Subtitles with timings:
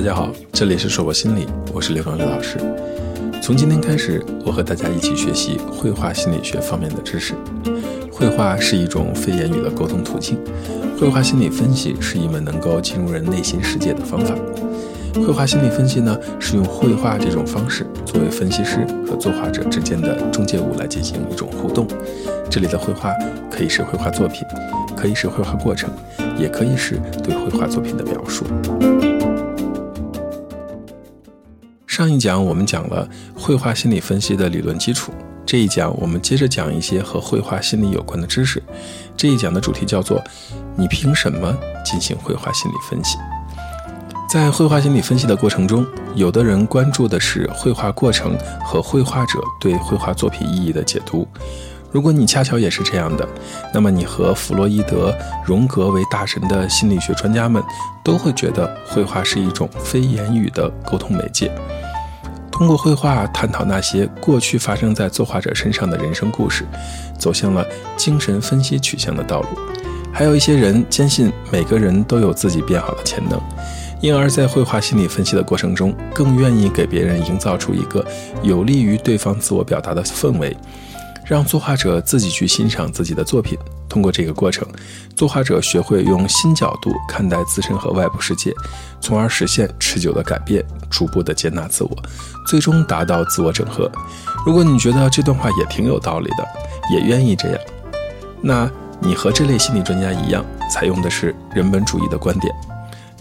[0.00, 2.56] 大家好，这里是硕博心理，我是刘方刘老师。
[3.42, 7.34] 从今天开始，我和大家一起学习绘画心理学方面的知识。
[8.10, 10.38] 绘画是一种非言语的沟通途径，
[10.98, 14.34] 绘画心理分析是一门能够进入人内心世界的方法。
[15.16, 21.86] 绘画心理分析呢，是用绘画这种方式作为分析师和作画者之间的中介物来进行一种互动。
[22.48, 23.12] 这里的绘画
[23.50, 24.46] 可以是绘画作品，
[24.96, 25.90] 可以是绘画过程，
[26.38, 28.46] 也可以是对绘画作品的描述。
[32.00, 35.12] 上一讲我们讲了绘画心理分析的理论基础，
[35.44, 38.62] 这一讲我们接着讲一些和绘画心理有关的知识。
[39.18, 40.18] 这一讲的主题叫做
[40.78, 41.54] “你凭什么
[41.84, 43.18] 进行绘画心理分析？”
[44.32, 51.28] 在绘画心理分析的过程中，有的人关注的是绘画过程和绘画者对绘画作品意义的解读。
[51.92, 53.28] 如果你恰巧也是这样的，
[53.74, 55.14] 那么你和弗洛伊德、
[55.44, 57.62] 荣格为大神的心理学专家们
[58.02, 61.52] 都会觉得绘画是一种非言语的沟通媒介。
[62.60, 66.62] 通过绘画探讨那些过去发生在作画者身上的人生故事，
[67.16, 69.48] 走向了精神分析取向的道路。
[70.12, 73.40] 还有一些人坚信每个人都有自己变好的潜能，
[74.02, 78.04] 因而，在绘画心理分析的过程中，更愿意给别人营造出一个
[78.42, 80.54] 有利于对方自我表达的氛围。
[81.30, 83.56] 让作画者自己去欣赏自己的作品。
[83.88, 84.66] 通过这个过程，
[85.14, 88.52] 作画者学会用新角度看待自身和外部世界，
[89.00, 91.96] 从而实现持久的改变，逐步的接纳自我，
[92.48, 93.88] 最终达到自我整合。
[94.44, 96.44] 如果你觉得这段话也挺有道理的，
[96.92, 97.60] 也愿意这样，
[98.42, 102.52] 那你和这类心理专家一样，采用的是人本主义的观点。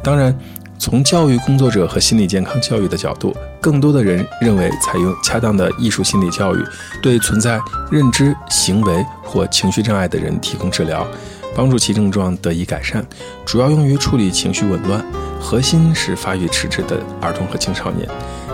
[0.04, 0.36] 当然。
[0.80, 6.64] 从教育工作者和心理健康教育的角度，更多的人认为采用恰当的艺术心理教育，
[7.02, 7.60] 对存在
[7.92, 11.06] 认知、行为或情绪障碍的人提供治疗，
[11.54, 13.06] 帮助其症状得以改善，
[13.46, 15.04] 主要用于处理情绪紊乱，
[15.38, 18.08] 核心是发育迟滞的儿童和青少年。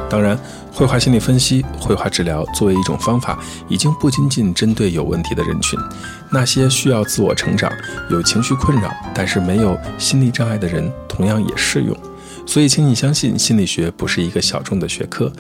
[0.09, 0.35] 当然，
[0.73, 3.37] 绘画心理分析、绘画治疗作为一种方法，
[3.69, 5.79] 已经不仅仅针对有问题的人群，
[6.31, 7.71] 那些需要自我成长、
[8.09, 11.95] 有情绪困扰但是没有心理障碍的人，同样也适用。
[12.45, 15.31] 所以，请你相信，心理学不是一个小众的学科，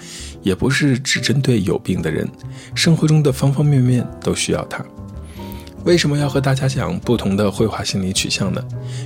[0.41, 2.27] 也不是只针对有病的人，
[2.73, 4.83] 生活中的方方面面都需要它。
[5.85, 8.61] 为什么要和大家讲不同的绘画心理取向呢？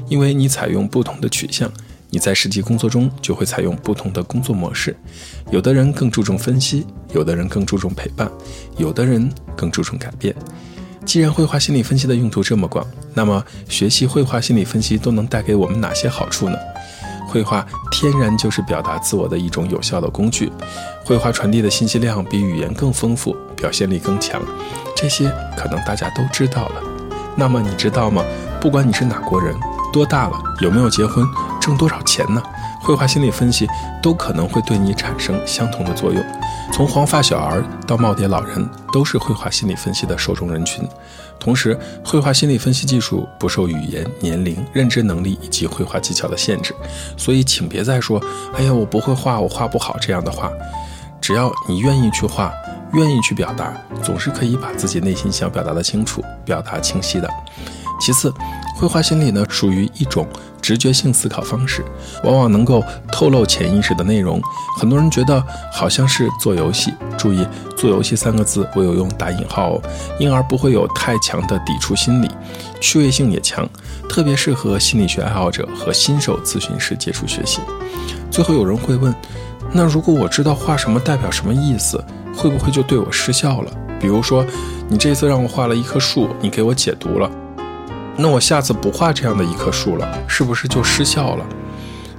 [0.08, 1.70] 因为你采用不同的取向，
[2.09, 4.96] 你在实际工作中就会采用不同的工作模式。
[5.52, 8.32] 有的人更注重分析，有的人更注重陪伴，
[8.78, 10.34] 有的人更注重改变。
[11.06, 16.56] 既然绘画心理分析的用途这么广，那么学习绘画心理分析都能带给我们哪些好处呢？
[17.29, 20.51] 绘画天然就是表达自我的一种有效的工具，
[21.06, 24.41] 绘画传递的信息量比语言更丰富，表现力更强，
[24.95, 26.81] 这些可能大家都知道了。
[27.35, 28.23] 那么你知道吗？
[28.59, 29.56] 不管你是哪国人，
[29.94, 31.23] 多大了，有没有结婚，
[31.62, 32.41] 挣多少钱呢？
[32.81, 33.67] 绘画心理分析
[34.01, 36.25] 都可能会对你产生相同的作用。
[36.72, 40.88] 从黄发小儿到耄耋老人，都是绘画心理分析的受众人群。
[41.38, 46.74] 同时，绘画心理分析技术不受语言、年龄、认知能力以及绘画技巧的限制，
[47.18, 48.22] 所以请别再说
[48.56, 50.52] “哎呀，我不会画，我画不好”这样的话。
[51.19, 52.53] 只要你愿意去画，
[52.94, 57.29] 愿意去表达，总是可以把自己内心想表达的清楚、表达清晰的。
[58.00, 58.34] 其次，
[58.75, 60.25] 绘画心理呢，属于一种。
[60.69, 61.84] 直觉性思考方式，
[62.24, 64.40] 往往能够透露潜意识的内容。
[64.80, 65.44] 很多人觉得
[65.74, 67.44] 好像是做游戏，注意
[67.75, 69.81] “做游戏”三个字我有用打引号哦，
[70.19, 72.29] 因而不会有太强的抵触心理，
[72.79, 73.68] 趣味性也强，
[74.08, 77.62] 特别适合心理学爱好者和新手咨询师接触学习。
[78.29, 79.12] 最后有人会问，
[79.72, 82.00] 那如果我知道画什么代表什么意思，
[82.35, 83.72] 会不会就对我失效了？
[84.00, 84.46] 比如说，
[84.88, 87.28] 你这次让我画了一棵树，你给我解读了。
[88.22, 91.46] 那我下次不画这样的一棵树了，是不是就失效了？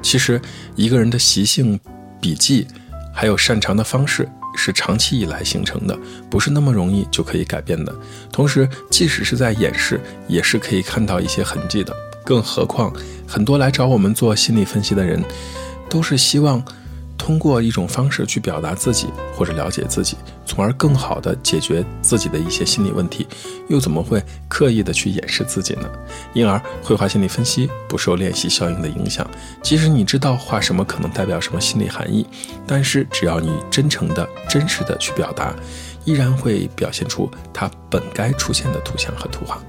[0.01, 0.41] 其实，
[0.75, 1.79] 一个人的习性、
[2.19, 2.67] 笔记，
[3.13, 5.99] 还有擅长的方式，是长期以来形成的，
[6.31, 7.95] 不是那么容易就可以改变的。
[8.33, 11.95] 同时，即使是在演示，也是可以看到一些痕迹的。
[12.25, 12.91] 更何况，
[13.27, 15.23] 很多来找我们做心理分析的人，
[15.91, 16.65] 都是希望。
[17.21, 19.07] 通过一种方式去表达自己
[19.37, 23.29] 或者了解自己，从而更好的解决自己的一些心理问题，
[23.69, 25.89] 又怎么会刻意的去掩饰自己呢？
[26.33, 29.29] 因而，绘画心理分析不受练习效应的影响。
[29.63, 32.27] 即使你知道画什么可能代表什么心理含义，
[32.67, 35.55] 但是只要你真诚的、真实的去表达，
[36.07, 39.63] 依然会表现出它本该出现的图像和图画。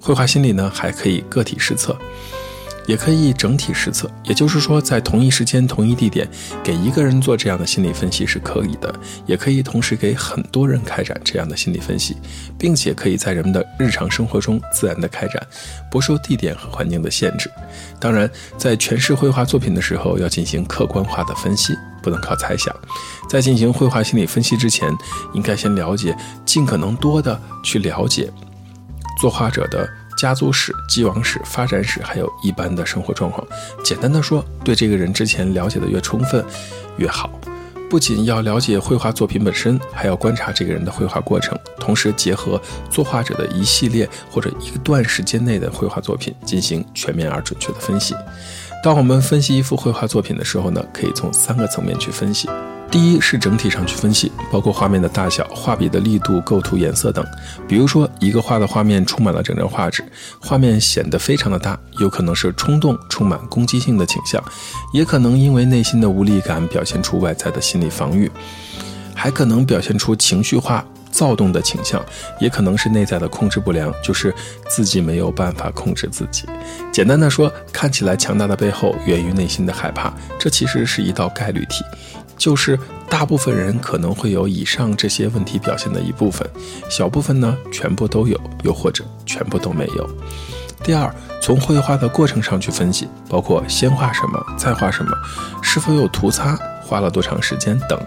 [0.00, 1.96] 绘画心理呢，还可以个体实测。
[2.88, 6.26] 也可以整体实测，也就是说，在同一时间、同一地点，
[6.64, 8.92] 给一个人做这样的心理分析是可以的，
[9.26, 12.16] 也可以同时给很多人开展这样的心理分析，
[12.58, 15.46] 并且可以在人们的日常生活中自然的开展，
[15.90, 17.50] 不受地点和环境的限制。
[18.00, 22.74] 当然，在诠释绘画作品的时候，要进行客观化的分析，不能靠猜想。
[23.28, 24.90] 在进行绘画心理分析之前，
[25.34, 28.32] 应该先了解，尽可能多的去了解
[29.20, 29.86] 作画者的。
[30.18, 33.46] 家族史、既往史、发展史，还有一般的生活状况。
[33.84, 36.44] 简单的说，对这个人之前了解的越充分
[36.96, 37.30] 越好。
[37.88, 42.60] 不仅要了解绘画作品本身，还要观察这个人的绘画过程，同时结合
[42.90, 48.14] 作画者的一系列或者一段时间内的绘画作品，进行全面而准确的分析。
[48.84, 52.48] 当我们分析一幅绘画作品的时候呢，可以从三个层面去分析。
[52.90, 57.24] 第一是整体上去分析，包括画面的大小、画笔的力度、构图、颜色等。
[57.66, 60.02] 比如说，一个画的画面充满了整张画纸，
[60.40, 64.42] 画面显得非常的大，有可能是冲动、充满攻击性的倾向，
[64.92, 68.30] 也可能因为内心的无力感表现出外在的心理防御，
[69.14, 70.82] 还可能表现出情绪化、
[71.12, 72.02] 躁动的倾向，
[72.40, 74.34] 也可能是内在的控制不良，就是
[74.66, 76.46] 自己没有办法控制自己。
[76.90, 81.84] 简单的说，看起来强大的背后源于内心的害怕，这其实是一道概率题。
[82.38, 82.78] 就是
[83.10, 86.48] 大部分人可能会有以上这些问题表现的一部分，
[86.88, 90.08] 小部分呢全部都有，又或者全部都没有。
[90.82, 95.10] 第二，从绘画的过程上去分析，包括先画什么，再画什么，
[95.62, 96.58] 是否有涂擦。
[96.88, 98.00] 花了多长时间等，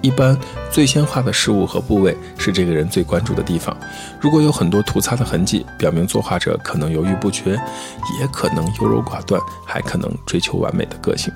[0.00, 0.38] 一般
[0.70, 3.76] 最先画的事物和部位是这个人最关注的地方。
[4.20, 7.60] 如果有很多涂擦的痕迹，表明作画者可能犹豫不决，
[8.20, 11.32] 也可能优柔寡断，还可能追求完美的个性。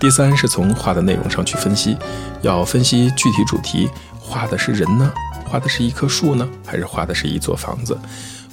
[0.00, 1.96] 第三是从画的内容上去分析，
[2.40, 3.88] 要分析具体主题，
[4.18, 5.12] 画的是人呢，
[5.46, 7.96] 画的是一棵树呢，还是画的是一座房子？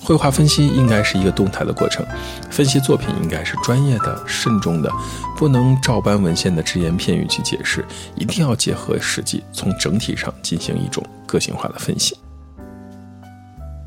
[0.01, 2.05] 绘画分析应该是一个动态的过程，
[2.49, 4.91] 分析作品应该是专业的、慎重的，
[5.37, 7.85] 不能照搬文献的只言片语去解释，
[8.15, 12.17] 一定要结合实际，从整体上进行一种个性化的分析。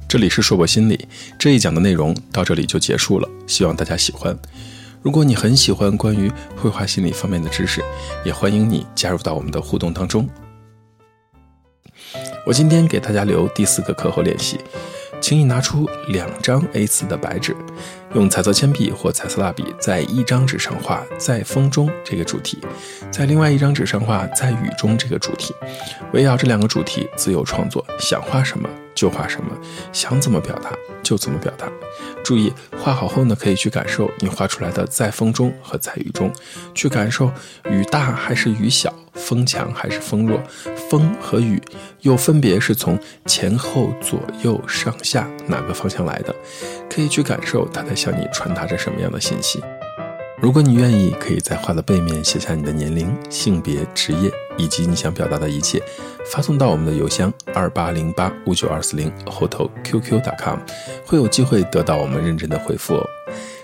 [0.07, 4.37] 这里是硕博心理这一讲的内容到这里就结束了，希望大家喜欢。
[5.01, 7.83] 如果你很喜欢关于绘画心理方面的知识，
[8.25, 10.29] 也欢迎你加入到我们的互动当中。
[12.47, 14.61] 我今天给大家留第四个课后练习。
[15.23, 17.57] 请你拿出两张 A4 的白纸，
[18.15, 22.59] 用彩色铅笔或彩色蜡笔在一张纸上画“在风中”这个主题，
[23.11, 25.55] 在另外一张纸上画“在雨中”这个主题，
[26.13, 28.69] 围绕这两个主题自由创作，想画什么。
[28.95, 29.51] 就画什么，
[29.91, 30.71] 想怎么表达
[31.03, 31.67] 就怎么表达。
[32.23, 36.31] 注意画好后呢，可以去感受你画出来的在风中和在雨中，
[36.75, 37.33] 去感受
[37.71, 40.39] 雨大还是雨小，风强还是风弱，
[40.91, 41.61] 风和雨
[42.03, 46.37] 又分别是从前后左右上下哪个方向来的，
[46.91, 49.63] 可以去感受它的向你传达着什么样的信息。
[50.41, 54.29] 如果你愿意，可以在画的背面写下你的年龄、性别、职业
[54.59, 55.81] 以及你想表达的一切，
[56.27, 60.59] 发送到我们的邮箱二八零八五九二四零后头 qq.com，
[61.07, 63.07] 会有机会得到我们认真的回复哦。